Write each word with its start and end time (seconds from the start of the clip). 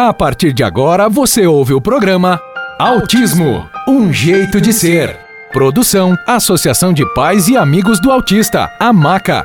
A 0.00 0.14
partir 0.14 0.52
de 0.52 0.62
agora 0.62 1.08
você 1.08 1.44
ouve 1.44 1.74
o 1.74 1.80
programa 1.80 2.40
Autismo 2.78 3.68
Um 3.88 4.12
Jeito 4.12 4.60
de 4.60 4.72
Ser. 4.72 5.18
Produção 5.52 6.16
Associação 6.24 6.92
de 6.92 7.04
Pais 7.14 7.48
e 7.48 7.56
Amigos 7.56 8.00
do 8.00 8.12
Autista, 8.12 8.70
a 8.78 8.92
MACA. 8.92 9.44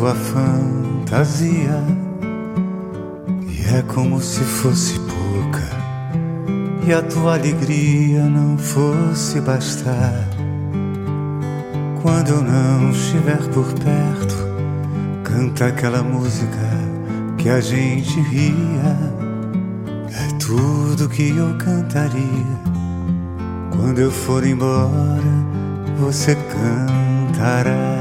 sua 0.00 0.14
fantasia. 0.14 1.82
E 3.48 3.76
é 3.76 3.82
como 3.82 4.20
se 4.20 4.40
fosse 4.40 4.98
pouca, 5.00 5.68
e 6.86 6.92
a 6.92 7.02
tua 7.02 7.34
alegria 7.34 8.24
não 8.24 8.56
fosse 8.56 9.40
bastar. 9.40 10.28
Quando 12.02 12.28
eu 12.28 12.42
não 12.42 12.90
estiver 12.90 13.42
por 13.52 13.66
perto, 13.74 14.36
canta 15.22 15.66
aquela 15.66 16.02
música 16.02 16.70
que 17.36 17.48
a 17.48 17.60
gente 17.60 18.20
ria. 18.20 19.29
É 20.12 20.38
tudo 20.38 21.08
que 21.08 21.30
eu 21.36 21.56
cantaria. 21.56 22.60
Quando 23.70 24.00
eu 24.00 24.10
for 24.10 24.46
embora, 24.46 25.22
você 25.98 26.34
cantará. 26.34 28.00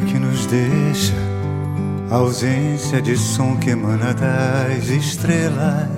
que 0.00 0.18
nos 0.18 0.46
deixa, 0.46 1.14
a 2.10 2.16
ausência 2.16 3.00
de 3.00 3.16
som 3.16 3.56
que 3.56 3.70
emana 3.70 4.12
das 4.14 4.88
estrelas. 4.88 5.88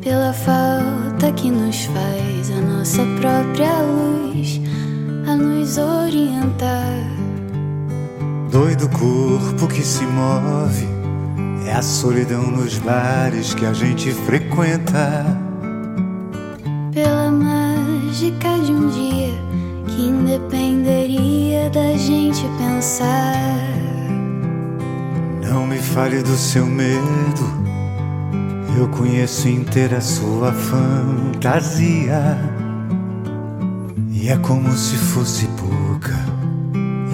Pela 0.00 0.32
falta 0.32 1.32
que 1.34 1.50
nos 1.50 1.84
faz 1.86 2.50
a 2.50 2.60
nossa 2.60 3.02
própria 3.20 3.80
luz 3.82 4.60
a 5.26 5.36
nos 5.36 5.78
orientar. 5.78 7.14
Doido 8.50 8.88
corpo 8.90 9.66
que 9.66 9.82
se 9.82 10.04
move, 10.04 10.86
é 11.66 11.72
a 11.72 11.82
solidão 11.82 12.50
nos 12.50 12.78
bares 12.78 13.54
que 13.54 13.64
a 13.64 13.72
gente 13.72 14.12
frequenta. 14.12 15.24
Pela 16.92 17.30
mágica 17.30 18.58
de 18.64 18.72
um 18.72 18.88
dia 18.90 19.34
que 19.88 20.02
independeria 20.02 21.70
da 21.70 21.96
gente 21.96 22.46
pensar. 22.58 23.73
Fale 25.94 26.24
do 26.24 26.36
seu 26.36 26.66
medo, 26.66 27.44
eu 28.76 28.88
conheço 28.88 29.48
inteira 29.48 30.00
sua 30.00 30.52
fantasia. 30.52 32.36
E 34.10 34.28
é 34.28 34.36
como 34.38 34.72
se 34.72 34.96
fosse 34.96 35.46
pouca, 35.50 36.18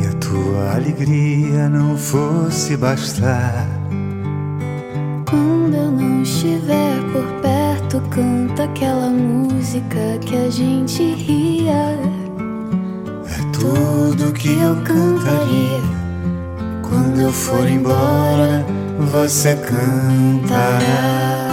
e 0.02 0.06
a 0.06 0.12
tua 0.14 0.76
alegria 0.76 1.68
não 1.68 1.94
fosse 1.94 2.74
bastar. 2.74 3.68
Quando 5.28 5.74
eu 5.74 5.91
não 5.91 6.22
estiver 6.22 7.02
por 7.12 7.26
perto, 7.42 8.00
canta 8.08 8.64
aquela 8.64 9.10
música 9.10 10.18
que 10.24 10.34
a 10.34 10.48
gente 10.48 11.02
ria 11.02 11.98
tudo 13.52 14.32
que 14.32 14.48
eu 14.48 14.74
cantaria. 14.76 15.99
Quando 16.90 17.20
eu 17.20 17.32
for 17.32 17.68
embora, 17.68 18.66
você 19.12 19.54
cantará. 19.54 21.49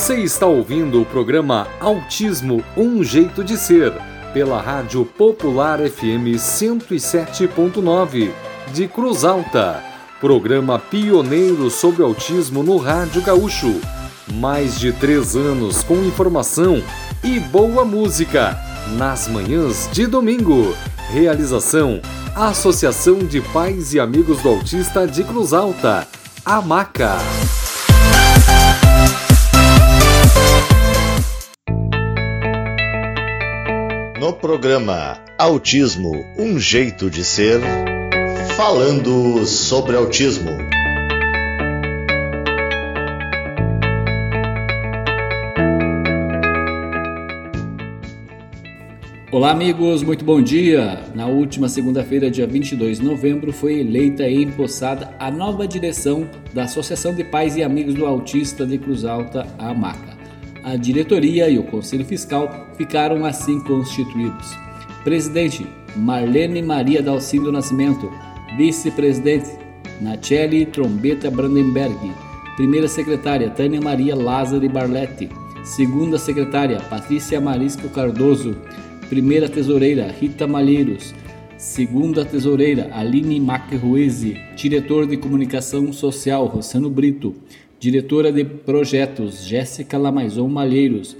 Você 0.00 0.16
está 0.16 0.46
ouvindo 0.46 1.02
o 1.02 1.04
programa 1.04 1.68
Autismo 1.78 2.64
Um 2.74 3.04
Jeito 3.04 3.44
de 3.44 3.58
Ser, 3.58 3.92
pela 4.32 4.58
Rádio 4.58 5.04
Popular 5.04 5.78
FM 5.78 6.38
107.9, 6.38 8.30
de 8.72 8.88
Cruz 8.88 9.26
Alta. 9.26 9.84
Programa 10.18 10.78
pioneiro 10.78 11.70
sobre 11.70 12.02
autismo 12.02 12.62
no 12.62 12.78
Rádio 12.78 13.20
Gaúcho. 13.20 13.78
Mais 14.32 14.80
de 14.80 14.90
três 14.90 15.36
anos 15.36 15.82
com 15.82 15.96
informação 15.96 16.82
e 17.22 17.38
boa 17.38 17.84
música, 17.84 18.58
nas 18.96 19.28
manhãs 19.28 19.86
de 19.92 20.06
domingo. 20.06 20.74
Realização: 21.10 22.00
Associação 22.34 23.18
de 23.18 23.42
Pais 23.42 23.92
e 23.92 24.00
Amigos 24.00 24.40
do 24.40 24.48
Autista 24.48 25.06
de 25.06 25.22
Cruz 25.22 25.52
Alta, 25.52 26.08
AMACA. 26.42 27.18
No 34.20 34.34
programa 34.34 35.18
Autismo 35.38 36.12
Um 36.38 36.58
Jeito 36.58 37.08
de 37.08 37.24
Ser, 37.24 37.58
falando 38.54 39.46
sobre 39.46 39.96
autismo. 39.96 40.50
Olá, 49.32 49.52
amigos, 49.52 50.02
muito 50.02 50.22
bom 50.22 50.42
dia! 50.42 51.02
Na 51.14 51.26
última 51.26 51.66
segunda-feira, 51.70 52.30
dia 52.30 52.46
22 52.46 52.98
de 52.98 53.04
novembro, 53.06 53.54
foi 53.54 53.80
eleita 53.80 54.28
e 54.28 54.42
empossada 54.42 55.14
a 55.18 55.30
nova 55.30 55.66
direção 55.66 56.28
da 56.52 56.64
Associação 56.64 57.14
de 57.14 57.24
Pais 57.24 57.56
e 57.56 57.62
Amigos 57.62 57.94
do 57.94 58.04
Autista 58.04 58.66
de 58.66 58.76
Cruz 58.76 59.06
Alta, 59.06 59.46
a 59.58 59.70
AMACA 59.70 60.09
a 60.64 60.76
diretoria 60.76 61.48
e 61.48 61.58
o 61.58 61.64
conselho 61.64 62.04
fiscal 62.04 62.68
ficaram 62.76 63.24
assim 63.24 63.60
constituídos. 63.60 64.56
Presidente 65.04 65.66
Marlene 65.96 66.62
Maria 66.62 67.02
Dalcindo 67.02 67.50
Nascimento, 67.50 68.10
vice-presidente 68.56 69.50
Nacheli 70.00 70.66
Trombeta 70.66 71.30
Brandenberg, 71.30 72.12
primeira 72.56 72.88
secretária 72.88 73.50
Tânia 73.50 73.80
Maria 73.80 74.14
Lázaro 74.14 74.68
Barletti, 74.68 75.28
Segunda 75.62 76.18
secretária, 76.18 76.80
Patrícia 76.80 77.38
Marisco 77.40 77.88
Cardoso. 77.90 78.56
Primeira 79.10 79.48
tesoureira, 79.48 80.10
Rita 80.10 80.46
Malheiros. 80.46 81.14
Segunda 81.58 82.24
tesoureira, 82.24 82.88
Aline 82.92 83.38
Macruese. 83.38 84.40
Diretor 84.56 85.06
de 85.06 85.18
comunicação 85.18 85.92
social, 85.92 86.46
Rossano 86.46 86.88
Brito. 86.88 87.34
Diretora 87.80 88.30
de 88.30 88.44
projetos, 88.44 89.42
Jéssica 89.46 89.96
Lamaison 89.96 90.46
Malheiros. 90.46 91.16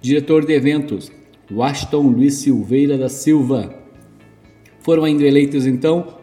Diretor 0.00 0.46
de 0.46 0.54
eventos, 0.54 1.12
Washington 1.52 2.00
Luiz 2.08 2.36
Silveira 2.36 2.96
da 2.96 3.10
Silva. 3.10 3.74
Foram 4.80 5.04
ainda 5.04 5.26
eleitos 5.26 5.66
então 5.66 6.16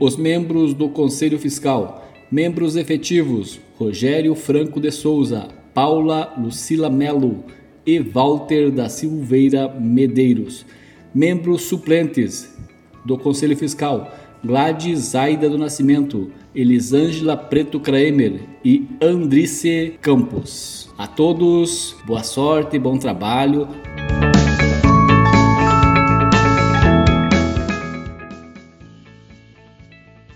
os 0.00 0.16
membros 0.16 0.72
do 0.72 0.88
Conselho 0.88 1.38
Fiscal. 1.38 2.10
Membros 2.32 2.76
efetivos: 2.76 3.60
Rogério 3.76 4.34
Franco 4.34 4.80
de 4.80 4.90
Souza, 4.90 5.48
Paula 5.74 6.32
Lucila 6.38 6.88
Melo 6.88 7.44
e 7.84 7.98
Walter 7.98 8.70
da 8.70 8.88
Silveira 8.88 9.68
Medeiros. 9.68 10.64
Membros 11.14 11.60
suplentes 11.64 12.56
do 13.04 13.18
Conselho 13.18 13.54
Fiscal: 13.54 14.10
Gladys 14.42 15.10
Zaida 15.10 15.50
do 15.50 15.58
Nascimento, 15.58 16.30
Elisângela 16.54 17.36
Preto 17.36 17.78
Kramer 17.78 18.40
e 18.64 18.88
Andrice 19.00 19.98
Campos. 20.00 20.88
A 20.96 21.06
todos, 21.06 21.94
boa 22.06 22.22
sorte, 22.22 22.78
bom 22.78 22.96
trabalho. 22.96 23.68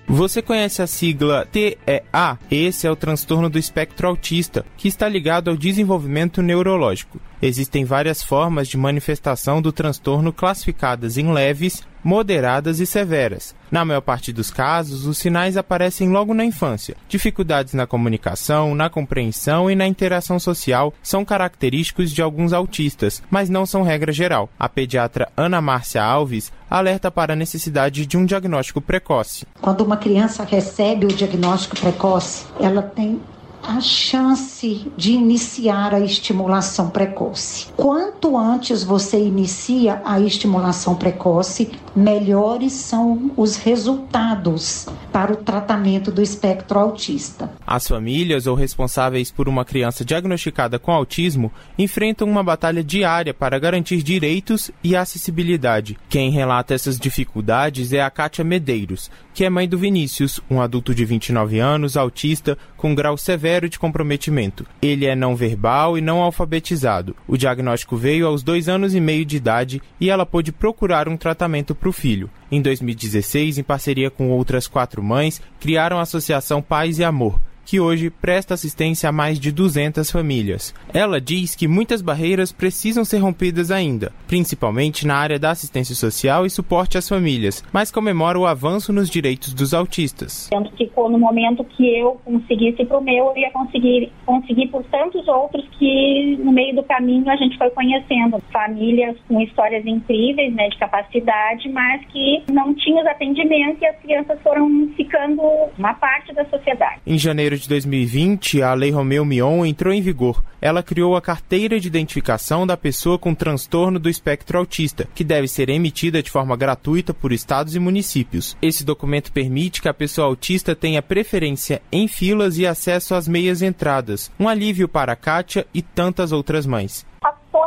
Você 0.07 0.41
conhece 0.41 0.81
a 0.81 0.87
sigla 0.87 1.45
TEA? 1.51 2.39
Esse 2.51 2.87
é 2.87 2.91
o 2.91 2.95
transtorno 2.95 3.51
do 3.51 3.59
espectro 3.59 4.07
autista, 4.07 4.65
que 4.77 4.87
está 4.87 5.09
ligado 5.09 5.51
ao 5.51 5.57
desenvolvimento 5.57 6.41
neurológico. 6.41 7.19
Existem 7.47 7.85
várias 7.85 8.23
formas 8.23 8.69
de 8.69 8.79
manifestação 8.79 9.61
do 9.61 9.71
transtorno 9.71 10.33
classificadas 10.33 11.19
em 11.19 11.31
leves, 11.31 11.83
moderadas 12.03 12.81
e 12.81 12.87
severas. 12.87 13.55
Na 13.71 13.85
maior 13.85 14.01
parte 14.01 14.33
dos 14.33 14.51
casos, 14.51 15.07
os 15.07 15.19
sinais 15.19 15.55
aparecem 15.55 16.09
logo 16.09 16.33
na 16.33 16.43
infância. 16.43 16.97
Dificuldades 17.07 17.75
na 17.75 17.87
comunicação, 17.87 18.75
na 18.75 18.89
compreensão 18.89 19.71
e 19.71 19.75
na 19.75 19.87
interação 19.87 20.39
social 20.41 20.95
são 21.03 21.23
característicos 21.23 22.13
de 22.13 22.23
alguns 22.23 22.55
autistas, 22.55 23.23
mas 23.31 23.51
não 23.51 23.67
são 23.67 23.83
regra 23.83 24.11
geral. 24.11 24.49
A 24.59 24.67
pediatra 24.67 25.31
Ana 25.37 25.61
Márcia 25.61 26.03
Alves 26.03 26.51
alerta 26.71 27.11
para 27.11 27.35
a 27.35 27.37
necessidade 27.37 28.07
de 28.07 28.17
um 28.17 28.25
diagnóstico 28.25 28.81
precoce. 28.81 29.47
Quando 29.61 29.83
uma 29.83 29.99
criança 29.99 30.45
recebe 30.45 31.05
o 31.05 31.09
diagnóstico 31.09 31.79
precoce, 31.79 32.47
ela 32.59 32.81
tem 32.81 33.21
a 33.67 33.81
chance 33.81 34.87
de 34.97 35.13
iniciar 35.13 35.95
a 35.95 36.01
estimulação 36.01 36.91
precoce. 36.91 37.67
Quanto 37.77 38.37
antes 38.37 38.85
você 38.85 39.19
inicia 39.19 40.03
a 40.05 40.21
estimulação 40.21 40.95
precoce, 40.95 41.71
melhores 41.97 42.73
são 42.73 43.31
os 43.37 43.57
resultados 43.57 44.87
para 45.13 45.33
o 45.33 45.37
tratamento 45.37 46.11
do 46.11 46.21
espectro 46.21 46.79
autista. 46.79 47.51
As 47.67 47.89
famílias 47.89 48.47
ou 48.47 48.55
responsáveis 48.55 49.31
por 49.31 49.49
uma 49.49 49.65
criança 49.65 50.05
diagnosticada 50.05 50.79
com 50.79 50.93
autismo 50.93 51.51
enfrentam 51.79 52.29
uma 52.29 52.43
batalha 52.43 52.85
diária 52.85 53.33
para 53.33 53.59
garantir 53.59 54.03
direitos 54.03 54.71
e 54.83 54.95
acessibilidade. 54.95 55.97
Quem 56.09 56.31
relata 56.31 56.75
essas 56.75 56.99
dificuldades 56.99 57.93
é 57.93 58.03
a 58.03 58.11
Kátia 58.11 58.45
Medeiros, 58.45 59.11
que 59.33 59.45
é 59.45 59.51
mãe 59.51 59.69
do 59.69 59.79
Vinícius, 59.79 60.41
um 60.51 60.61
adulto 60.61 60.95
de 60.95 61.05
29 61.05 61.59
anos, 61.59 61.97
autista, 61.97 62.59
com 62.77 62.95
grau 62.95 63.17
severo 63.17 63.54
de 63.61 63.79
comprometimento. 63.79 64.67
Ele 64.83 65.07
é 65.07 65.15
não 65.15 65.37
verbal 65.37 65.97
e 65.97 66.01
não 66.01 66.21
alfabetizado. 66.21 67.17
O 67.27 67.37
diagnóstico 67.37 67.97
veio 67.97 68.27
aos 68.27 68.43
dois 68.43 68.69
anos 68.69 68.95
e 68.95 69.01
meio 69.01 69.25
de 69.25 69.37
idade 69.37 69.83
e 70.01 70.11
ela 70.11 70.27
pôde 70.27 70.53
procurar 70.53 71.09
um 71.09 71.17
tratamento 71.17 71.75
para 71.75 71.89
o 71.89 71.93
filho. 71.93 72.31
Em 72.51 72.61
2016, 72.61 73.59
em 73.59 73.63
parceria 73.63 74.11
com 74.11 74.31
outras 74.31 74.67
quatro 74.67 75.03
mães, 75.03 75.41
criaram 75.61 75.99
a 75.99 76.03
Associação 76.03 76.61
Paz 76.61 76.99
e 76.99 77.05
Amor 77.05 77.41
que 77.65 77.81
hoje 77.81 78.11
presta 78.11 78.55
assistência 78.55 79.09
a 79.09 79.13
mais 79.13 79.39
de 79.39 79.51
200 79.51 80.11
famílias. 80.11 80.75
Ela 80.93 81.21
diz 81.21 81.55
que 81.55 81.69
muitas 81.69 82.03
barreiras 82.03 82.53
precisam 82.53 83.05
ser 83.05 83.19
rompidas 83.19 83.71
ainda, 83.71 84.13
principalmente 84.27 85.07
na 85.07 85.17
área 85.17 85.39
da 85.39 85.51
assistência 85.51 85.95
social 85.95 86.47
e 86.47 86.51
suporte 86.51 86.99
às 86.99 87.09
famílias, 87.09 87.65
mas 87.73 87.91
comemora 87.91 88.39
o 88.39 88.47
avanço 88.47 88.93
nos 88.93 89.09
direitos 89.09 89.55
dos 89.55 89.75
autistas. 89.75 90.49
Tanto 90.51 90.71
que 90.73 90.85
no 90.97 91.19
momento 91.19 91.65
que 91.65 91.87
eu 91.99 92.21
conseguisse 92.25 92.85
para 92.85 92.99
o 92.99 93.03
meu, 93.03 93.27
eu 93.27 93.37
ia 93.37 93.51
conseguir, 93.51 94.11
conseguir 94.25 94.69
por 94.69 94.83
tantos 94.85 95.27
outros 95.29 95.65
que 95.79 96.37
no 96.43 96.53
meio 96.53 96.75
do 96.75 96.83
caminho 96.83 97.29
a 97.31 97.37
gente 97.37 97.57
foi 97.59 97.71
conhecendo. 97.71 98.43
Famílias 98.53 99.17
com 99.29 99.41
histórias 99.41 99.85
incríveis, 99.87 100.55
né, 100.55 100.69
de 100.69 100.79
capacidade, 100.79 101.69
mas 101.69 102.05
que 102.07 102.43
não 102.51 102.75
tinham 102.75 103.01
os 103.01 103.07
atendimentos 103.07 103.81
e 103.83 103.87
as 103.87 103.97
crianças 103.99 104.41
foram 104.43 104.89
ficando 104.97 105.43
uma 105.79 105.95
parte 105.95 106.33
da 106.33 106.45
sociedade. 106.47 107.01
Em 107.07 107.19
janeiro 107.19 107.54
janeiro 107.55 107.61
de 107.61 107.69
2020, 107.69 108.63
a 108.63 108.75
Lei 108.75 108.91
Romeu 108.91 109.25
Mion 109.25 109.65
entrou 109.65 109.93
em 109.93 110.03
vigor. 110.03 110.43
Ela 110.61 110.83
criou 110.83 111.17
a 111.17 111.23
carteira 111.23 111.79
de 111.79 111.89
identificação 111.89 112.67
da 112.67 112.77
pessoa 112.77 113.19
com 113.19 113.35
transtorno 113.35 113.99
do 113.99 114.09
espectro 114.09 114.59
autista, 114.59 115.09
que 115.15 115.25
deve 115.25 115.47
ser 115.47 115.69
emitida 115.69 116.23
de 116.23 116.31
forma 116.31 116.57
gratuita 116.57 117.13
por 117.13 117.33
estados 117.33 117.75
e 117.75 117.79
municípios. 117.79 118.57
Esse 118.61 118.85
documento 118.85 119.33
permite 119.33 119.83
que 119.83 119.89
a 119.89 119.95
pessoa 119.95 120.27
autista 120.27 120.75
tenha 120.75 121.03
preferência 121.03 121.83
em 121.93 122.09
filas 122.09 122.59
e 122.59 122.67
acesso 122.67 123.15
às 123.15 123.29
meias 123.29 123.63
entradas, 123.63 124.31
um 124.39 124.49
alívio 124.49 124.89
para 124.89 125.13
a 125.13 125.17
Kátia 125.17 125.67
e 125.73 125.83
tantas 125.83 126.33
outras 126.33 126.67
mães 126.67 127.05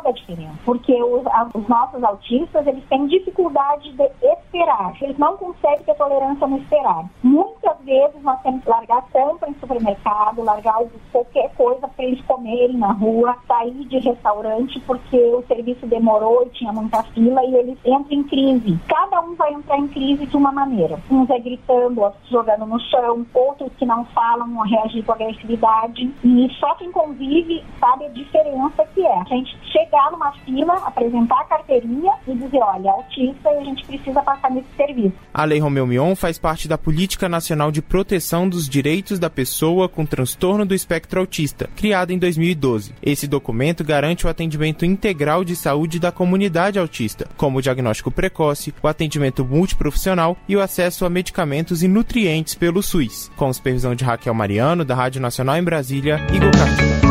toda 0.08 0.10
a 0.10 0.14
diferença, 0.14 0.60
porque 0.66 1.04
os, 1.04 1.24
os, 1.54 1.68
nossos 1.68 2.04
autistas 2.04 2.66
eles 2.66 2.84
têm 2.90 3.08
dificuldade 3.08 3.92
de 3.92 4.10
esperar, 4.22 4.94
eles 5.02 5.18
não 5.18 5.38
conseguem 5.38 5.84
ter 5.84 5.96
tolerância 5.96 6.48
no 6.48 6.58
esperar. 6.58 7.06
Muitas 7.22 7.78
vezes 7.84 8.22
nós 8.24 8.42
temos 8.42 8.64
que 8.64 8.70
largar 8.70 9.02
compra 9.12 9.50
em 9.50 9.56
supermercado, 9.56 10.44
largar 10.44 10.82
qualquer 11.12 11.54
coisa 11.56 11.88
para 11.88 12.06
eles 12.06 12.22
comerem 12.26 12.78
na 12.78 12.92
rua, 12.92 13.36
sair 13.48 13.86
de 13.86 14.00
restaurante 14.00 14.80
porque 14.82 15.18
o 15.18 15.44
serviço 15.48 15.86
demorou 15.86 16.44
e 16.46 16.50
tinha 16.50 16.72
muita 16.72 17.04
fila 17.04 17.44
e 17.44 17.56
eles 17.56 17.78
entram 17.86 18.18
em 18.18 18.24
crise. 18.24 18.80
Cada 18.88 19.22
um 19.22 19.36
vai 19.36 19.54
entrar 19.54 19.78
em 19.78 19.88
crise 19.88 20.26
de 20.26 20.38
uma 20.38 20.52
maneira. 20.52 21.00
Uns 21.10 21.30
é 21.30 21.40
gritando, 21.40 22.02
outros 22.02 22.30
jogando 22.30 22.66
no 22.66 22.80
chão, 22.80 23.26
outros 23.34 23.72
que 23.78 23.86
não 23.86 24.06
falam 24.06 24.54
vão 24.54 24.64
reagir 24.64 25.04
com 25.04 25.12
agressividade. 25.12 26.12
E 26.24 26.50
só 26.60 26.76
quem 26.76 26.92
convive 26.92 27.64
sabe 27.80 28.06
a 28.06 28.10
diferença 28.10 28.86
que 28.94 29.06
é. 29.06 29.20
A 29.20 29.24
gente 29.24 29.58
chegar 29.98 30.12
numa 30.12 30.32
fila, 30.46 30.74
apresentar 30.86 31.42
a 31.42 31.46
carteirinha 31.46 32.14
e 32.28 32.36
dizer, 32.36 32.60
olha, 32.60 32.92
autista 32.92 33.50
e 33.50 33.58
a 33.58 33.64
gente 33.64 33.86
precisa 33.86 34.22
passar 34.22 34.52
nesse 34.52 34.68
serviço. 34.76 35.14
A 35.34 35.44
Lei 35.44 35.60
Romeu 35.60 35.88
Mion 35.88 36.16
faz 36.16 36.38
parte 36.38 36.68
da 36.68 36.78
Política 36.78 37.28
Nacional 37.28 37.72
de 37.72 37.82
Proteção 37.82 38.48
dos 38.48 38.70
Direitos 38.70 39.18
da 39.20 39.30
Pessoa 39.30 39.90
com 39.90 40.06
Transtorno 40.06 40.66
do 40.66 40.76
Espectro 40.76 41.20
Autista, 41.20 41.70
criada 41.76 42.14
em 42.14 42.20
2012. 42.20 42.94
Esse 43.02 43.28
documento 43.28 43.84
garante 43.84 44.26
o 44.26 44.30
atendimento 44.30 44.86
integral 44.86 45.44
de 45.44 45.56
saúde 45.56 46.00
da 46.00 46.12
comunidade 46.12 46.78
autista, 46.78 47.28
como 47.36 47.58
o 47.58 47.62
diagnóstico 47.62 48.12
precoce, 48.12 48.74
o 48.82 48.88
atendimento 48.88 49.44
multiprofissional 49.44 50.38
e 50.48 50.56
o 50.56 50.62
acesso 50.62 51.06
a 51.06 51.10
medicamentos 51.10 51.82
e 51.82 51.88
nutrientes 51.88 52.54
pelo 52.54 52.84
SUS. 52.84 53.32
Com 53.36 53.52
supervisão 53.52 53.96
de 53.96 54.04
Raquel 54.04 54.34
Mariano, 54.34 54.86
da 54.86 54.96
Rádio 54.96 55.22
Nacional 55.22 55.58
em 55.58 55.64
Brasília, 55.64 56.20
Igor 56.34 56.52
Cartina. 56.52 57.07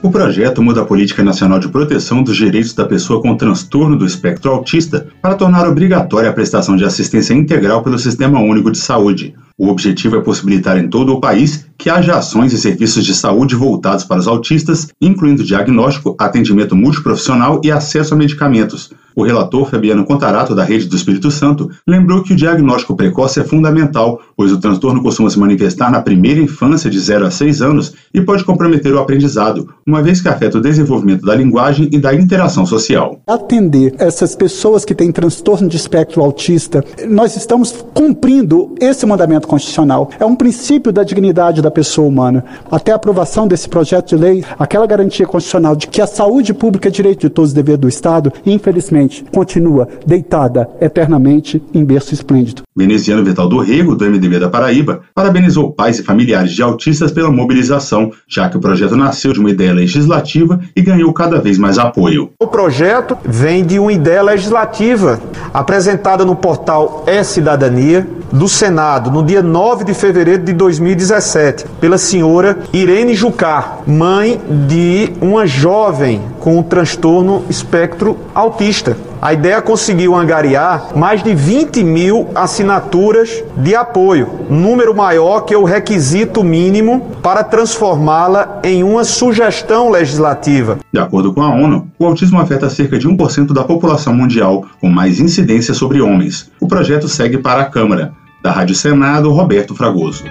O 0.00 0.10
projeto 0.10 0.62
muda 0.62 0.82
a 0.82 0.84
Política 0.84 1.24
Nacional 1.24 1.58
de 1.58 1.68
Proteção 1.68 2.22
dos 2.22 2.36
Direitos 2.36 2.72
da 2.72 2.84
Pessoa 2.84 3.20
com 3.20 3.36
Transtorno 3.36 3.98
do 3.98 4.06
Espectro 4.06 4.52
Autista 4.52 5.08
para 5.20 5.34
tornar 5.34 5.66
obrigatória 5.66 6.30
a 6.30 6.32
prestação 6.32 6.76
de 6.76 6.84
assistência 6.84 7.34
integral 7.34 7.82
pelo 7.82 7.98
Sistema 7.98 8.38
Único 8.38 8.70
de 8.70 8.78
Saúde. 8.78 9.34
O 9.58 9.66
objetivo 9.66 10.16
é 10.16 10.20
possibilitar 10.20 10.78
em 10.78 10.88
todo 10.88 11.12
o 11.12 11.20
país 11.20 11.66
que 11.76 11.90
haja 11.90 12.16
ações 12.16 12.52
e 12.52 12.58
serviços 12.58 13.04
de 13.04 13.12
saúde 13.12 13.56
voltados 13.56 14.04
para 14.04 14.20
os 14.20 14.28
autistas, 14.28 14.86
incluindo 15.00 15.42
diagnóstico, 15.42 16.14
atendimento 16.16 16.76
multiprofissional 16.76 17.60
e 17.64 17.70
acesso 17.72 18.14
a 18.14 18.16
medicamentos, 18.16 18.92
o 19.18 19.24
relator 19.24 19.68
Fabiano 19.68 20.04
Contarato, 20.04 20.54
da 20.54 20.62
Rede 20.62 20.86
do 20.86 20.94
Espírito 20.94 21.28
Santo, 21.28 21.68
lembrou 21.84 22.22
que 22.22 22.34
o 22.34 22.36
diagnóstico 22.36 22.94
precoce 22.94 23.40
é 23.40 23.42
fundamental, 23.42 24.20
pois 24.36 24.52
o 24.52 24.60
transtorno 24.60 25.02
costuma 25.02 25.28
se 25.28 25.36
manifestar 25.40 25.90
na 25.90 26.00
primeira 26.00 26.40
infância 26.40 26.88
de 26.88 27.00
0 27.00 27.26
a 27.26 27.30
6 27.32 27.60
anos 27.60 27.94
e 28.14 28.20
pode 28.20 28.44
comprometer 28.44 28.94
o 28.94 29.00
aprendizado, 29.00 29.74
uma 29.84 30.00
vez 30.00 30.20
que 30.20 30.28
afeta 30.28 30.58
o 30.58 30.60
desenvolvimento 30.60 31.26
da 31.26 31.34
linguagem 31.34 31.88
e 31.90 31.98
da 31.98 32.14
interação 32.14 32.64
social. 32.64 33.20
Atender 33.26 33.92
essas 33.98 34.36
pessoas 34.36 34.84
que 34.84 34.94
têm 34.94 35.10
transtorno 35.10 35.68
de 35.68 35.76
espectro 35.76 36.22
autista, 36.22 36.84
nós 37.08 37.34
estamos 37.34 37.72
cumprindo 37.92 38.76
esse 38.80 39.04
mandamento 39.04 39.47
constitucional. 39.48 40.10
É 40.20 40.24
um 40.24 40.36
princípio 40.36 40.92
da 40.92 41.02
dignidade 41.02 41.60
da 41.60 41.70
pessoa 41.70 42.06
humana. 42.06 42.44
Até 42.70 42.92
a 42.92 42.96
aprovação 42.96 43.48
desse 43.48 43.68
projeto 43.68 44.10
de 44.10 44.16
lei, 44.16 44.44
aquela 44.58 44.86
garantia 44.86 45.26
constitucional 45.26 45.74
de 45.74 45.88
que 45.88 46.00
a 46.00 46.06
saúde 46.06 46.54
pública 46.54 46.88
é 46.88 46.92
direito 46.92 47.22
de 47.22 47.30
todos, 47.30 47.52
dever 47.52 47.76
do 47.76 47.88
Estado, 47.88 48.32
infelizmente, 48.46 49.24
continua 49.32 49.88
deitada 50.06 50.68
eternamente 50.80 51.60
em 51.74 51.84
berço 51.84 52.14
esplêndido. 52.14 52.62
Veneziano 52.76 53.24
Vital 53.24 53.48
do 53.48 53.58
Rego, 53.58 53.96
do 53.96 54.04
MDB 54.04 54.38
da 54.38 54.48
Paraíba, 54.48 55.00
parabenizou 55.14 55.72
pais 55.72 55.98
e 55.98 56.04
familiares 56.04 56.52
de 56.52 56.62
autistas 56.62 57.10
pela 57.10 57.30
mobilização, 57.30 58.12
já 58.28 58.48
que 58.48 58.56
o 58.56 58.60
projeto 58.60 58.94
nasceu 58.94 59.32
de 59.32 59.40
uma 59.40 59.50
ideia 59.50 59.72
legislativa 59.72 60.60
e 60.76 60.82
ganhou 60.82 61.12
cada 61.12 61.40
vez 61.40 61.58
mais 61.58 61.78
apoio. 61.78 62.30
O 62.40 62.46
projeto 62.46 63.16
vem 63.24 63.64
de 63.64 63.78
uma 63.78 63.92
ideia 63.92 64.22
legislativa 64.22 65.20
apresentada 65.52 66.24
no 66.24 66.36
portal 66.36 67.04
E-Cidadania 67.06 68.06
do 68.32 68.46
Senado 68.46 69.10
no 69.10 69.24
dia 69.24 69.37
9 69.42 69.84
de 69.84 69.94
fevereiro 69.94 70.42
de 70.42 70.52
2017 70.52 71.64
pela 71.80 71.98
senhora 71.98 72.58
Irene 72.72 73.14
Jucá, 73.14 73.78
mãe 73.86 74.40
de 74.66 75.12
uma 75.20 75.46
jovem 75.46 76.22
com 76.40 76.58
o 76.58 76.62
transtorno 76.62 77.44
espectro 77.48 78.16
autista. 78.34 78.96
A 79.20 79.32
ideia 79.32 79.60
conseguiu 79.60 80.14
angariar 80.14 80.96
mais 80.96 81.24
de 81.24 81.34
20 81.34 81.82
mil 81.82 82.28
assinaturas 82.36 83.42
de 83.56 83.74
apoio, 83.74 84.46
número 84.48 84.94
maior 84.94 85.40
que 85.40 85.56
o 85.56 85.64
requisito 85.64 86.44
mínimo 86.44 87.10
para 87.20 87.42
transformá-la 87.42 88.60
em 88.62 88.84
uma 88.84 89.02
sugestão 89.02 89.90
legislativa. 89.90 90.78
De 90.92 91.00
acordo 91.00 91.34
com 91.34 91.42
a 91.42 91.52
ONU, 91.52 91.88
o 91.98 92.06
autismo 92.06 92.40
afeta 92.40 92.70
cerca 92.70 92.96
de 92.96 93.08
1% 93.08 93.52
da 93.52 93.64
população 93.64 94.14
mundial, 94.14 94.64
com 94.80 94.88
mais 94.88 95.18
incidência 95.18 95.74
sobre 95.74 96.00
homens. 96.00 96.48
O 96.60 96.68
projeto 96.68 97.08
segue 97.08 97.38
para 97.38 97.62
a 97.62 97.64
Câmara. 97.64 98.12
Da 98.40 98.52
Rádio 98.52 98.74
Senado, 98.74 99.30
Roberto 99.32 99.74
Fragoso. 99.74 100.24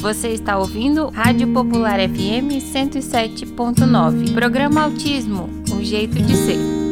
Você 0.00 0.28
está 0.28 0.58
ouvindo 0.58 1.08
Rádio 1.08 1.48
Popular 1.52 1.98
FM 1.98 2.60
107.9. 2.60 4.34
Programa 4.34 4.82
Autismo, 4.82 5.48
um 5.72 5.82
jeito 5.82 6.20
de 6.20 6.36
ser. 6.36 6.91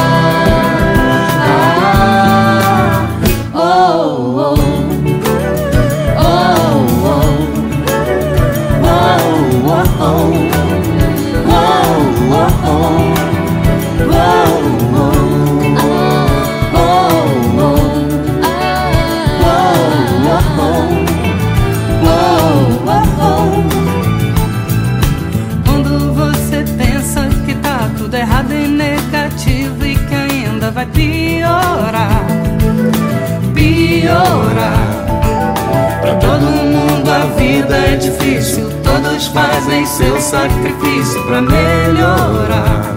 Fazem 39.61 39.85
seu 39.85 40.19
sacrifício 40.19 41.23
para 41.25 41.41
melhorar, 41.41 42.95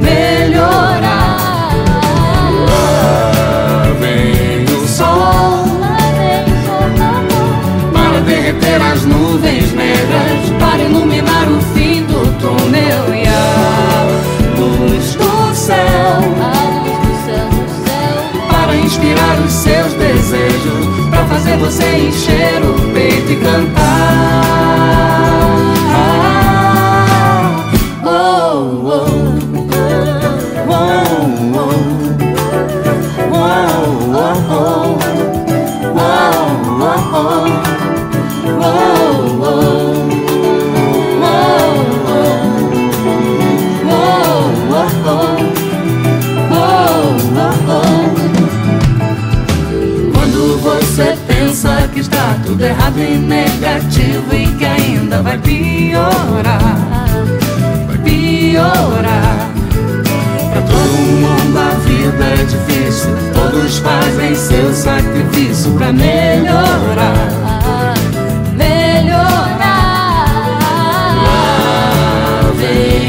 melhorar. 0.00 1.38
Lá 2.68 3.86
vem 4.00 4.64
o 4.64 4.88
sol 4.88 5.66
para 7.92 8.20
derreter 8.20 8.80
as 8.80 9.04
nuvens 9.04 9.72
negras, 9.72 10.50
para 10.58 10.82
iluminar 10.82 11.46
o 11.48 11.60
fim 11.74 12.02
do 12.04 12.26
túnel 12.40 13.14
e 13.14 13.26
a 13.26 14.06
luz 14.58 15.14
do 15.16 15.54
céu, 15.54 16.22
para 18.50 18.74
inspirar 18.76 19.38
os 19.44 19.52
seus 19.52 19.92
desejos, 19.94 21.08
para 21.10 21.24
fazer 21.26 21.58
você 21.58 21.84
encher 22.08 22.62
o 22.62 22.92
peito 22.92 23.32
e 23.32 23.36
cantar. 23.36 23.81
Vai 55.32 55.38
piorar. 55.38 56.60
Vai 57.86 57.98
piorar. 57.98 59.50
Pra 60.52 60.62
todo 60.62 60.98
mundo 61.20 61.58
a 61.58 61.74
vida 61.86 62.24
é 62.24 62.44
difícil, 62.44 63.10
todos 63.32 63.78
fazem 63.78 64.34
seu 64.34 64.72
sacrifício 64.74 65.72
pra 65.72 65.92
melhorar. 65.92 67.42
cantar. 69.62 70.22
Oh, 72.44 73.01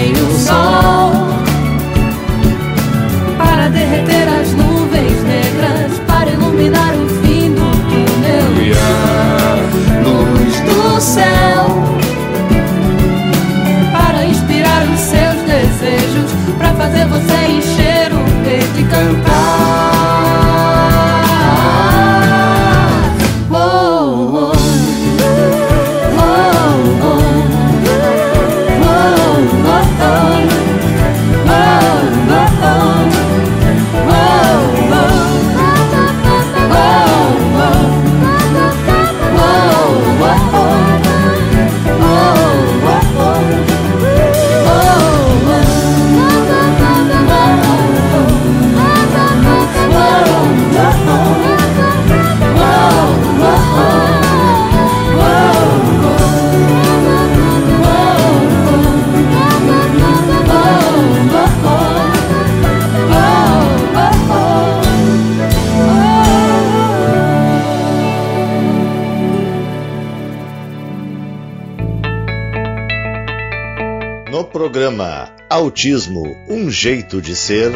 programa 74.73 75.29
Autismo 75.51 76.35
Um 76.49 76.71
Jeito 76.71 77.21
de 77.21 77.35
Ser, 77.35 77.71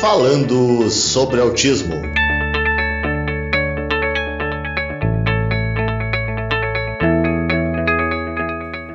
falando 0.00 0.88
sobre 0.88 1.40
autismo. 1.40 2.00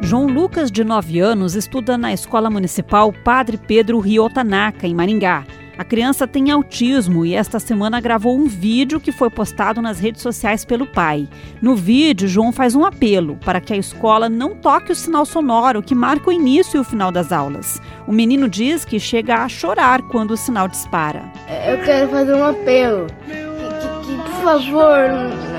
João 0.01 0.25
Lucas, 0.25 0.72
de 0.72 0.86
9 0.86 1.20
anos, 1.20 1.53
estuda 1.53 1.98
na 1.98 2.13
Escola 2.13 2.50
Municipal 2.50 3.12
Padre 3.12 3.58
Pedro 3.58 4.00
Ryotanaka, 4.00 4.88
em 4.88 4.96
Maringá. 4.96 5.44
A 5.82 5.84
criança 5.84 6.28
tem 6.28 6.52
autismo 6.52 7.26
e 7.26 7.34
esta 7.34 7.60
semana 7.60 8.00
gravou 8.00 8.38
um 8.38 8.46
vídeo 8.46 9.00
que 9.00 9.12
foi 9.12 9.32
postado 9.32 9.82
nas 9.82 10.00
redes 10.00 10.22
sociais 10.22 10.64
pelo 10.64 10.86
pai. 10.86 11.28
No 11.60 11.76
vídeo, 11.76 12.28
João 12.28 12.52
faz 12.52 12.76
um 12.76 12.86
apelo 12.86 13.36
para 13.44 13.60
que 13.60 13.74
a 13.74 13.78
escola 13.78 14.30
não 14.30 14.54
toque 14.54 14.92
o 14.92 14.96
sinal 14.96 15.26
sonoro 15.26 15.82
que 15.82 15.96
marca 15.96 16.30
o 16.30 16.32
início 16.32 16.78
e 16.78 16.80
o 16.82 16.84
final 16.84 17.12
das 17.12 17.32
aulas. 17.32 17.82
O 18.06 18.12
menino 18.12 18.48
diz 18.48 18.86
que 18.86 19.00
chega 19.00 19.38
a 19.38 19.50
chorar 19.50 20.04
quando 20.04 20.32
o 20.32 20.38
sinal 20.38 20.68
dispara. 20.68 21.24
Eu 21.68 21.84
quero 21.84 22.10
fazer 22.12 22.36
um 22.36 22.46
apelo. 22.46 23.08
Que, 23.26 23.32
que, 23.32 24.18
que 24.18 24.30
por 24.30 24.44
favor, 24.44 25.00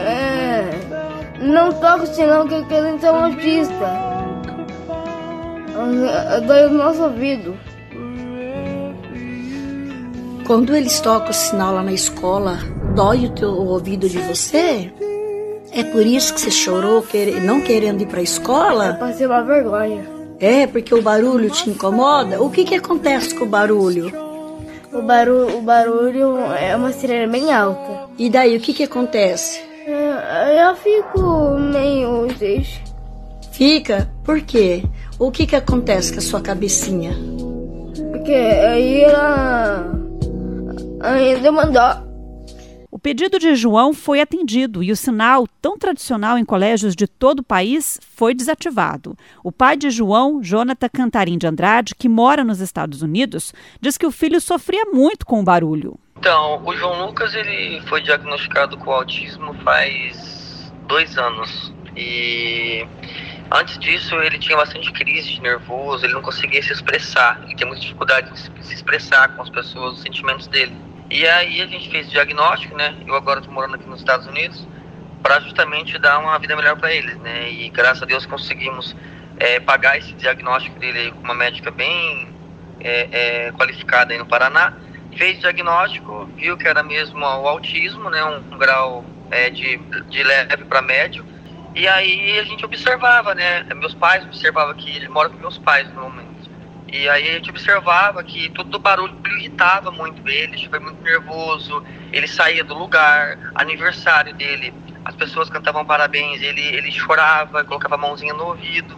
é, 0.06 0.70
não 1.40 1.72
toque 1.72 2.04
o 2.04 2.14
sinal 2.14 2.46
que 2.46 2.54
eu 2.54 2.64
quero 2.66 2.96
ser 3.00 3.10
um 3.10 3.24
autista. 3.24 3.90
Dói 6.46 6.66
o 6.66 6.70
nosso 6.74 7.02
ouvido. 7.02 7.71
Quando 10.46 10.74
eles 10.74 11.00
tocam 11.00 11.30
o 11.30 11.32
sinal 11.32 11.74
lá 11.74 11.82
na 11.82 11.92
escola, 11.92 12.58
dói 12.96 13.26
o 13.26 13.30
teu 13.30 13.50
o 13.50 13.68
ouvido 13.68 14.08
de 14.08 14.18
você? 14.18 14.92
É 15.70 15.84
por 15.84 16.04
isso 16.04 16.34
que 16.34 16.40
você 16.40 16.50
chorou, 16.50 17.04
não 17.44 17.60
querendo 17.60 18.02
ir 18.02 18.06
para 18.06 18.20
a 18.20 18.24
escola? 18.24 18.86
Eu 18.88 18.94
passei 18.96 19.26
uma 19.26 19.42
vergonha. 19.42 20.04
É, 20.40 20.66
porque 20.66 20.92
o 20.92 21.00
barulho 21.00 21.48
te 21.48 21.70
incomoda? 21.70 22.42
O 22.42 22.50
que, 22.50 22.64
que 22.64 22.74
acontece 22.74 23.34
com 23.34 23.44
o 23.44 23.48
barulho? 23.48 24.12
O 24.92 25.00
barulho, 25.00 25.58
o 25.58 25.62
barulho 25.62 26.36
é 26.52 26.74
uma 26.74 26.92
sirene 26.92 27.30
bem 27.30 27.52
alta. 27.52 28.10
E 28.18 28.28
daí, 28.28 28.56
o 28.56 28.60
que, 28.60 28.74
que 28.74 28.82
acontece? 28.82 29.62
É, 29.86 30.68
eu 30.68 30.74
fico 30.76 31.56
meio 31.58 32.26
triste. 32.36 32.82
Fica? 33.52 34.10
Por 34.24 34.40
quê? 34.40 34.82
O 35.18 35.30
que, 35.30 35.46
que 35.46 35.56
acontece 35.56 36.12
com 36.12 36.18
a 36.18 36.22
sua 36.22 36.40
cabecinha? 36.40 37.16
Porque 38.10 38.34
aí 38.34 39.04
ela 39.04 40.01
ainda 41.02 41.52
mandou. 41.52 42.12
O 42.90 42.98
pedido 42.98 43.38
de 43.38 43.54
João 43.54 43.94
foi 43.94 44.20
atendido 44.20 44.82
e 44.82 44.92
o 44.92 44.96
sinal, 44.96 45.46
tão 45.62 45.78
tradicional 45.78 46.36
em 46.36 46.44
colégios 46.44 46.94
de 46.94 47.06
todo 47.06 47.38
o 47.38 47.42
país, 47.44 47.98
foi 48.14 48.34
desativado. 48.34 49.16
O 49.42 49.50
pai 49.50 49.78
de 49.78 49.90
João, 49.90 50.42
Jonathan 50.42 50.90
Cantarim 50.92 51.38
de 51.38 51.46
Andrade, 51.46 51.94
que 51.94 52.06
mora 52.06 52.44
nos 52.44 52.60
Estados 52.60 53.00
Unidos, 53.00 53.54
diz 53.80 53.96
que 53.96 54.04
o 54.04 54.10
filho 54.10 54.38
sofria 54.42 54.84
muito 54.92 55.24
com 55.24 55.40
o 55.40 55.42
barulho. 55.42 55.98
Então, 56.18 56.62
o 56.66 56.76
João 56.76 57.06
Lucas 57.06 57.34
ele 57.34 57.80
foi 57.88 58.02
diagnosticado 58.02 58.76
com 58.76 58.90
autismo 58.90 59.54
faz 59.64 60.70
dois 60.86 61.16
anos 61.16 61.72
e 61.96 62.86
Antes 63.54 63.78
disso, 63.78 64.14
ele 64.16 64.38
tinha 64.38 64.56
bastante 64.56 64.90
crise 64.92 65.34
de 65.34 65.42
nervoso, 65.42 66.06
ele 66.06 66.14
não 66.14 66.22
conseguia 66.22 66.62
se 66.62 66.72
expressar, 66.72 67.38
ele 67.44 67.54
tinha 67.54 67.66
muita 67.66 67.82
dificuldade 67.82 68.32
de 68.32 68.66
se 68.66 68.74
expressar 68.74 69.36
com 69.36 69.42
as 69.42 69.50
pessoas, 69.50 69.96
os 69.96 70.00
sentimentos 70.00 70.46
dele. 70.46 70.74
E 71.12 71.28
aí 71.28 71.60
a 71.60 71.66
gente 71.66 71.90
fez 71.90 72.08
o 72.08 72.10
diagnóstico, 72.10 72.74
né? 72.74 72.96
Eu 73.06 73.14
agora 73.14 73.40
estou 73.40 73.52
morando 73.52 73.74
aqui 73.74 73.86
nos 73.86 74.00
Estados 74.00 74.26
Unidos 74.26 74.66
para 75.22 75.38
justamente 75.40 75.98
dar 75.98 76.18
uma 76.18 76.38
vida 76.38 76.56
melhor 76.56 76.74
para 76.78 76.90
eles, 76.90 77.14
né? 77.18 77.50
E 77.50 77.68
graças 77.68 78.02
a 78.02 78.06
Deus 78.06 78.24
conseguimos 78.24 78.96
é, 79.36 79.60
pagar 79.60 79.98
esse 79.98 80.14
diagnóstico 80.14 80.78
dele 80.78 81.10
com 81.10 81.22
uma 81.22 81.34
médica 81.34 81.70
bem 81.70 82.34
é, 82.80 83.08
é, 83.12 83.52
qualificada 83.52 84.14
aí 84.14 84.18
no 84.18 84.24
Paraná. 84.24 84.72
Fez 85.14 85.36
o 85.36 85.40
diagnóstico, 85.42 86.30
viu 86.34 86.56
que 86.56 86.66
era 86.66 86.82
mesmo 86.82 87.20
o 87.20 87.46
autismo, 87.46 88.08
né? 88.08 88.24
Um, 88.24 88.54
um 88.54 88.56
grau 88.56 89.04
é, 89.30 89.50
de, 89.50 89.76
de 90.08 90.22
leve 90.22 90.64
para 90.64 90.80
médio 90.80 91.22
e 91.74 91.86
aí 91.88 92.38
a 92.38 92.44
gente 92.44 92.64
observava, 92.64 93.34
né? 93.34 93.64
Meus 93.74 93.94
pais 93.94 94.24
observavam 94.24 94.74
que 94.74 94.96
ele 94.96 95.08
mora 95.08 95.28
com 95.28 95.36
meus 95.36 95.58
pais 95.58 95.92
no 95.94 96.02
momento. 96.02 96.31
E 96.92 97.08
aí 97.08 97.30
a 97.30 97.32
gente 97.32 97.48
observava 97.48 98.22
que 98.22 98.50
todo 98.50 98.74
o 98.74 98.78
barulho 98.78 99.16
irritava 99.38 99.90
muito 99.90 100.28
ele, 100.28 100.52
ele 100.56 100.68
foi 100.68 100.78
muito 100.78 101.02
nervoso, 101.02 101.82
ele 102.12 102.28
saía 102.28 102.62
do 102.62 102.74
lugar, 102.74 103.38
aniversário 103.54 104.34
dele, 104.34 104.74
as 105.02 105.16
pessoas 105.16 105.48
cantavam 105.48 105.86
parabéns, 105.86 106.42
ele, 106.42 106.60
ele 106.60 106.92
chorava, 106.92 107.64
colocava 107.64 107.94
a 107.94 107.98
mãozinha 107.98 108.34
no 108.34 108.44
ouvido. 108.44 108.94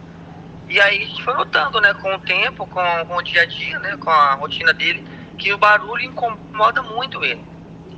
E 0.67 0.81
aí 0.81 1.03
a 1.03 1.05
gente 1.05 1.23
foi 1.23 1.33
notando, 1.35 1.79
né, 1.79 1.93
com 1.93 2.13
o 2.13 2.19
tempo, 2.19 2.67
com, 2.67 3.05
com 3.07 3.15
o 3.15 3.21
dia 3.21 3.43
a 3.43 3.45
dia, 3.45 3.79
né, 3.79 3.95
com 3.95 4.09
a 4.09 4.33
rotina 4.33 4.73
dele, 4.73 5.07
que 5.37 5.53
o 5.53 5.57
barulho 5.57 6.03
incomoda 6.03 6.83
muito 6.83 7.23
ele. 7.23 7.45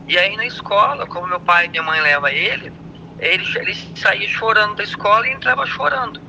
E 0.08 0.16
aí 0.16 0.38
na 0.38 0.46
escola, 0.46 1.08
como 1.08 1.26
meu 1.26 1.40
pai 1.40 1.66
e 1.66 1.70
minha 1.70 1.82
mãe 1.82 2.00
levam 2.02 2.30
ele, 2.30 2.72
ele, 3.18 3.44
ele 3.56 3.74
saía 3.96 4.28
chorando 4.28 4.76
da 4.76 4.84
escola 4.84 5.28
e 5.28 5.32
entrava 5.32 5.66
chorando. 5.66 6.27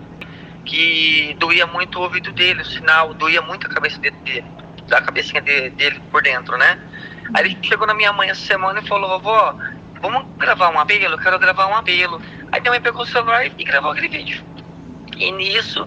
Que 0.65 1.35
doía 1.39 1.67
muito 1.67 1.99
o 1.99 2.03
ouvido 2.03 2.33
dele, 2.33 2.61
o 2.61 2.65
sinal, 2.65 3.15
doía 3.15 3.41
muito 3.43 3.67
a 3.67 3.71
cabeça 3.71 3.99
dele, 3.99 4.45
da 4.87 5.01
cabecinha 5.01 5.41
dele, 5.41 5.71
dele 5.71 6.01
por 6.11 6.23
dentro, 6.23 6.57
né? 6.59 6.79
Aí 7.35 7.45
ele 7.45 7.59
chegou 7.63 7.87
na 7.87 7.95
minha 7.95 8.13
mãe 8.13 8.31
essa 8.31 8.45
semana 8.45 8.81
e 8.81 8.87
falou, 8.87 9.21
vovó, 9.21 9.57
vamos 10.01 10.27
gravar 10.39 10.71
um 10.71 10.79
apelo? 10.79 11.19
Quero 11.19 11.39
gravar 11.39 11.67
um 11.67 11.75
apelo. 11.75 12.21
Aí 12.53 12.61
minha 12.61 12.73
mãe 12.73 12.81
pegou 12.81 13.03
o 13.03 13.07
celular 13.07 13.47
e 13.47 13.65
gravou 13.65 13.91
aquele 13.91 14.09
vídeo. 14.09 14.45
E 15.17 15.33
nisso, 15.33 15.87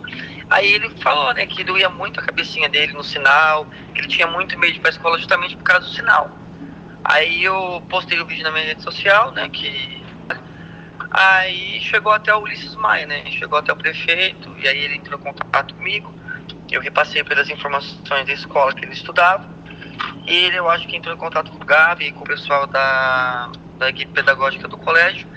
aí 0.50 0.74
ele 0.74 0.90
falou, 1.02 1.34
né, 1.34 1.46
que 1.46 1.64
doía 1.64 1.90
muito 1.90 2.20
a 2.20 2.24
cabecinha 2.24 2.68
dele 2.68 2.94
no 2.94 3.04
sinal, 3.04 3.66
que 3.94 4.02
ele 4.02 4.08
tinha 4.08 4.28
muito 4.28 4.58
medo 4.60 4.74
de 4.74 4.80
ir 4.80 4.82
pra 4.82 4.90
escola 4.90 5.18
justamente 5.18 5.56
por 5.56 5.64
causa 5.64 5.88
do 5.88 5.94
sinal. 5.94 6.30
Aí 7.04 7.44
eu 7.44 7.82
postei 7.90 8.20
o 8.20 8.26
vídeo 8.26 8.44
na 8.44 8.52
minha 8.52 8.66
rede 8.66 8.84
social, 8.84 9.32
né, 9.32 9.48
que 9.50 10.01
Aí 11.12 11.82
chegou 11.82 12.14
até 12.14 12.34
o 12.34 12.40
Ulisses 12.40 12.74
Maia, 12.76 13.06
né? 13.06 13.30
Chegou 13.32 13.60
até 13.60 13.74
o 13.74 13.76
prefeito, 13.76 14.56
e 14.58 14.68
aí 14.68 14.78
ele 14.78 14.96
entrou 14.96 15.20
em 15.20 15.24
contato 15.24 15.76
comigo. 15.76 16.14
Eu 16.72 16.80
repassei 16.80 17.22
pelas 17.22 17.50
informações 17.50 18.26
da 18.26 18.32
escola 18.34 18.74
que 18.74 18.86
ele 18.86 18.94
estudava. 18.94 19.50
E 20.26 20.34
ele, 20.34 20.58
eu 20.58 20.70
acho 20.70 20.88
que 20.88 20.96
entrou 20.96 21.14
em 21.14 21.18
contato 21.18 21.52
com 21.52 21.58
o 21.58 21.66
Gabi 21.66 22.08
e 22.08 22.12
com 22.14 22.22
o 22.22 22.28
pessoal 22.28 22.66
da, 22.66 23.52
da 23.78 23.90
equipe 23.90 24.14
pedagógica 24.14 24.70
do 24.70 24.78
colégio. 24.78 25.28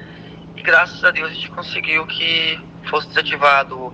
E 0.56 0.62
graças 0.62 1.02
a 1.02 1.10
Deus 1.10 1.30
a 1.30 1.34
gente 1.34 1.50
conseguiu 1.50 2.06
que 2.06 2.60
fosse 2.88 3.08
desativado 3.08 3.92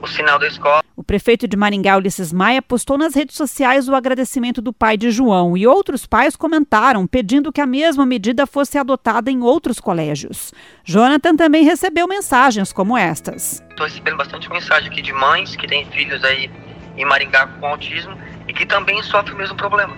o 0.00 0.06
sinal 0.06 0.38
da 0.38 0.46
escola. 0.46 0.85
Prefeito 1.06 1.46
de 1.46 1.56
Maringá, 1.56 1.96
Ulisses 1.96 2.32
Maia, 2.32 2.60
postou 2.60 2.98
nas 2.98 3.14
redes 3.14 3.36
sociais 3.36 3.88
o 3.88 3.94
agradecimento 3.94 4.60
do 4.60 4.72
pai 4.72 4.96
de 4.96 5.12
João 5.12 5.56
e 5.56 5.64
outros 5.64 6.04
pais 6.04 6.34
comentaram 6.34 7.06
pedindo 7.06 7.52
que 7.52 7.60
a 7.60 7.66
mesma 7.66 8.04
medida 8.04 8.44
fosse 8.44 8.76
adotada 8.76 9.30
em 9.30 9.40
outros 9.40 9.78
colégios. 9.78 10.52
Jonathan 10.84 11.36
também 11.36 11.62
recebeu 11.62 12.08
mensagens 12.08 12.72
como 12.72 12.98
estas. 12.98 13.62
Estou 13.70 13.86
recebendo 13.86 14.16
bastante 14.16 14.50
mensagem 14.50 14.90
aqui 14.90 15.00
de 15.00 15.12
mães 15.12 15.54
que 15.54 15.68
têm 15.68 15.86
filhos 15.92 16.24
aí 16.24 16.50
em 16.96 17.04
Maringá 17.04 17.46
com 17.46 17.66
autismo 17.66 18.18
e 18.48 18.52
que 18.52 18.66
também 18.66 19.00
sofrem 19.04 19.36
o 19.36 19.38
mesmo 19.38 19.56
problema. 19.56 19.96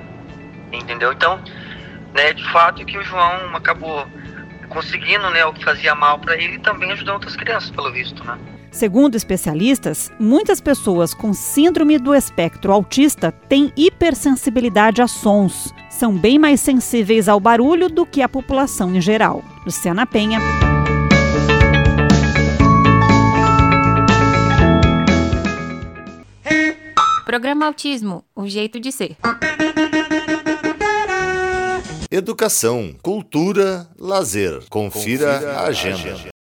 Entendeu? 0.70 1.10
Então, 1.10 1.40
né, 2.12 2.34
de 2.34 2.44
fato 2.52 2.84
que 2.84 2.98
o 2.98 3.02
João 3.02 3.56
acabou 3.56 4.06
conseguindo 4.68 5.30
né, 5.30 5.42
o 5.46 5.54
que 5.54 5.64
fazia 5.64 5.94
mal 5.94 6.18
para 6.18 6.36
ele 6.36 6.56
e 6.56 6.58
também 6.58 6.92
ajudando 6.92 7.14
outras 7.14 7.34
crianças, 7.34 7.70
pelo 7.70 7.90
visto, 7.90 8.22
né? 8.24 8.38
Segundo 8.70 9.16
especialistas, 9.16 10.10
muitas 10.18 10.60
pessoas 10.60 11.14
com 11.14 11.32
síndrome 11.32 11.98
do 11.98 12.14
espectro 12.14 12.72
autista 12.72 13.32
têm 13.32 13.72
hipersensibilidade 13.76 15.02
a 15.02 15.08
sons. 15.08 15.72
São 15.90 16.16
bem 16.16 16.38
mais 16.38 16.60
sensíveis 16.60 17.28
ao 17.28 17.40
barulho 17.40 17.88
do 17.88 18.06
que 18.06 18.22
a 18.22 18.28
população 18.28 18.94
em 18.94 19.00
geral. 19.00 19.42
Luciana 19.64 20.06
Penha. 20.06 20.38
Programa 27.24 27.66
Autismo 27.66 28.24
O 28.34 28.48
Jeito 28.48 28.80
de 28.80 28.90
Ser. 28.90 29.16
Educação, 32.10 32.94
cultura, 33.02 33.86
lazer. 33.98 34.62
Confira, 34.70 35.40
Confira 35.40 35.50
a 35.52 35.66
agenda. 35.66 35.96
A 35.96 36.12
agenda. 36.14 36.37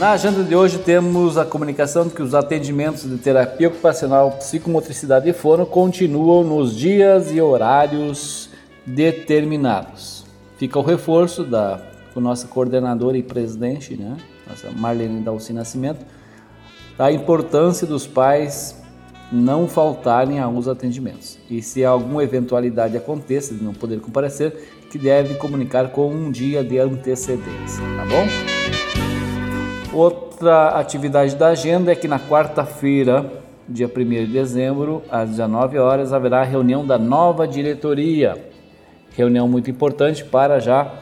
Na 0.00 0.12
agenda 0.12 0.42
de 0.42 0.56
hoje 0.56 0.78
temos 0.78 1.36
a 1.36 1.44
comunicação 1.44 2.08
de 2.08 2.14
que 2.14 2.22
os 2.22 2.34
atendimentos 2.34 3.02
de 3.02 3.18
terapia 3.18 3.68
ocupacional 3.68 4.30
psicomotricidade 4.30 5.28
e 5.28 5.34
fono 5.34 5.66
continuam 5.66 6.42
nos 6.42 6.74
dias 6.74 7.30
e 7.30 7.38
horários 7.38 8.48
determinados. 8.86 10.24
Fica 10.56 10.78
o 10.78 10.82
reforço 10.82 11.44
da 11.44 11.82
com 12.14 12.20
nossa 12.20 12.48
coordenadora 12.48 13.18
e 13.18 13.22
presidente, 13.22 13.94
né, 13.94 14.16
nossa 14.48 14.70
Marlene 14.70 15.20
Dalci 15.20 15.52
Nascimento, 15.52 16.02
da 16.96 17.12
importância 17.12 17.86
dos 17.86 18.06
pais 18.06 18.82
não 19.30 19.68
faltarem 19.68 20.40
aos 20.40 20.66
atendimentos. 20.66 21.38
E 21.50 21.60
se 21.60 21.84
alguma 21.84 22.24
eventualidade 22.24 22.96
aconteça 22.96 23.54
de 23.54 23.62
não 23.62 23.74
poder 23.74 24.00
comparecer, 24.00 24.80
que 24.90 24.98
deve 24.98 25.34
comunicar 25.34 25.90
com 25.90 26.10
um 26.10 26.30
dia 26.30 26.64
de 26.64 26.78
antecedência, 26.78 27.84
tá 27.98 28.06
bom? 28.06 29.09
Outra 29.92 30.68
atividade 30.68 31.34
da 31.34 31.48
agenda 31.48 31.90
é 31.90 31.96
que 31.96 32.06
na 32.06 32.20
quarta-feira, 32.20 33.28
dia 33.68 33.88
1 33.88 34.08
de 34.24 34.26
dezembro, 34.26 35.02
às 35.10 35.30
19 35.30 35.78
horas, 35.78 36.12
haverá 36.12 36.42
a 36.42 36.44
reunião 36.44 36.86
da 36.86 36.96
nova 36.96 37.46
diretoria. 37.46 38.36
Reunião 39.16 39.48
muito 39.48 39.68
importante 39.68 40.24
para 40.24 40.60
já 40.60 40.92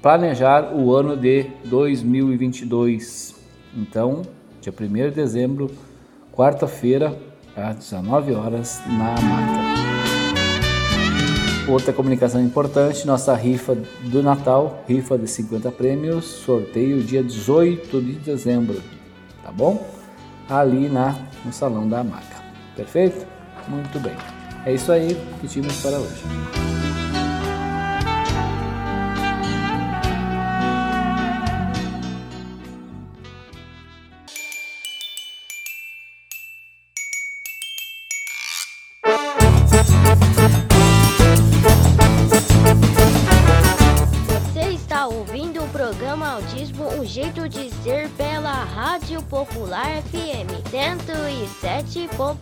planejar 0.00 0.72
o 0.72 0.94
ano 0.94 1.16
de 1.16 1.46
2022. 1.64 3.34
Então, 3.76 4.22
dia 4.60 4.72
1 4.72 4.86
de 4.86 5.10
dezembro, 5.10 5.70
quarta-feira, 6.32 7.16
às 7.56 7.74
19 7.76 8.32
horas, 8.32 8.80
na 8.86 9.20
marca. 9.20 9.89
Outra 11.68 11.92
comunicação 11.92 12.42
importante, 12.42 13.06
nossa 13.06 13.34
rifa 13.34 13.76
do 14.04 14.22
Natal, 14.22 14.82
rifa 14.88 15.16
de 15.16 15.28
50 15.28 15.70
prêmios, 15.70 16.24
sorteio 16.24 17.02
dia 17.02 17.22
18 17.22 18.00
de 18.00 18.12
dezembro, 18.14 18.80
tá 19.42 19.52
bom? 19.52 19.86
Ali 20.48 20.88
na, 20.88 21.16
no 21.44 21.52
salão 21.52 21.88
da 21.88 22.02
maca. 22.02 22.42
Perfeito? 22.74 23.24
Muito 23.68 24.00
bem. 24.00 24.16
É 24.64 24.72
isso 24.74 24.90
aí 24.90 25.16
que 25.40 25.46
tínhamos 25.46 25.80
para 25.80 25.98
hoje. 25.98 26.79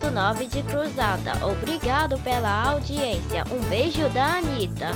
107.9 0.09 0.47
de 0.49 0.63
Cruzada. 0.63 1.45
Obrigado 1.45 2.17
pela 2.19 2.71
audiência. 2.71 3.43
Um 3.51 3.61
beijo 3.69 4.09
da 4.09 4.37
Anitta. 4.37 4.89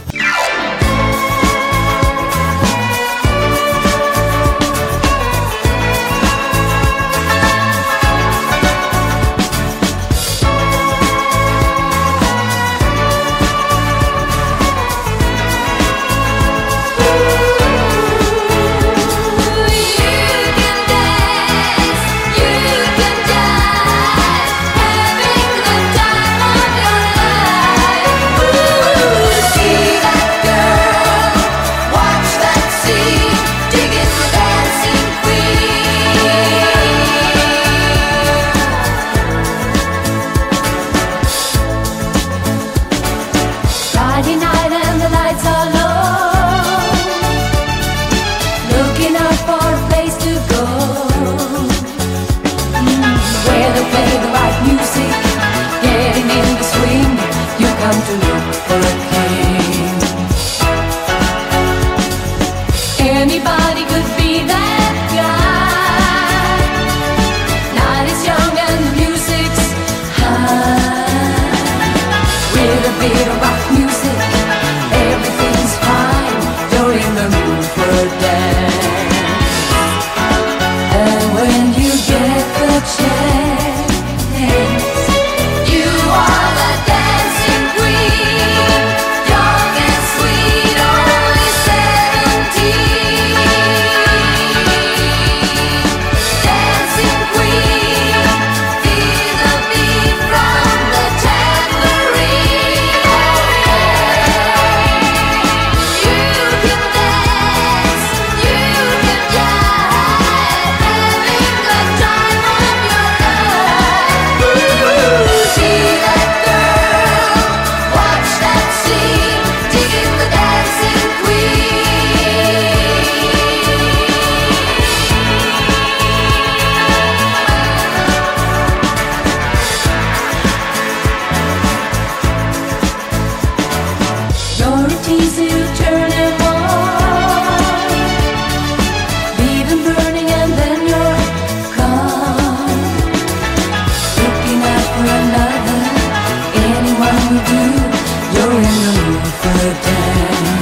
never 149.24 149.74
done. 149.84 150.53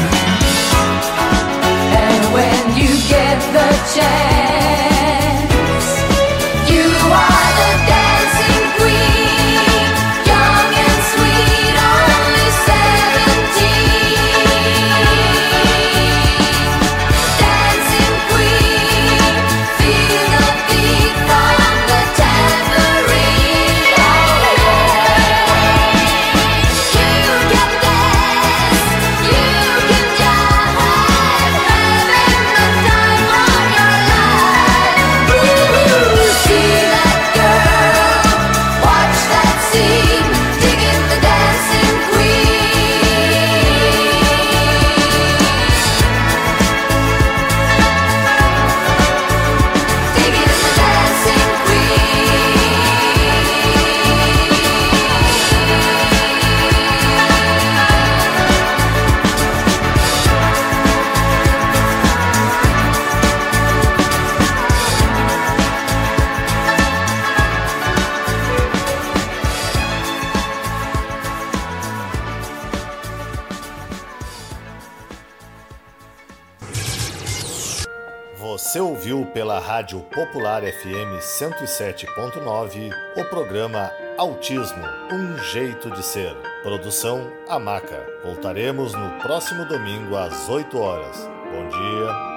Rádio 79.81 80.01
Popular 80.13 80.61
FM 80.61 81.17
107.9 81.19 82.91
o 83.17 83.25
programa 83.25 83.91
Autismo 84.15 84.83
Um 85.11 85.35
Jeito 85.39 85.89
de 85.89 86.03
Ser. 86.03 86.35
Produção 86.61 87.31
Amaca. 87.49 88.05
Voltaremos 88.23 88.93
no 88.93 89.09
próximo 89.21 89.65
domingo 89.65 90.15
às 90.15 90.47
8 90.47 90.77
horas. 90.77 91.27
Bom 91.51 91.67
dia 91.67 92.30